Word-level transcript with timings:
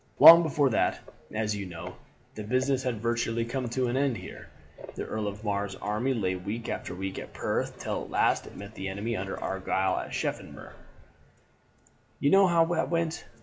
"Long 0.19 0.41
before 0.41 0.71
that, 0.71 0.99
as 1.31 1.55
you 1.55 1.67
know, 1.67 1.95
the 2.33 2.43
business 2.43 2.81
had 2.81 2.99
virtually 3.03 3.45
come 3.45 3.69
to 3.69 3.85
an 3.85 3.95
end 3.95 4.17
here. 4.17 4.47
The 4.95 5.05
Earl 5.05 5.27
of 5.27 5.43
Mar's 5.43 5.75
army 5.75 6.15
lay 6.15 6.33
week 6.35 6.69
after 6.69 6.95
week 6.95 7.19
at 7.19 7.33
Perth, 7.33 7.77
till 7.77 8.05
at 8.05 8.09
last 8.09 8.47
it 8.47 8.57
met 8.57 8.73
the 8.73 8.87
enemy 8.89 9.15
under 9.15 9.39
Argyle 9.39 9.99
at 9.99 10.09
Sheriffmuir. 10.09 10.73
"You 12.19 12.31
know 12.31 12.47
how 12.47 12.65
that 12.65 12.89
went. 12.89 13.25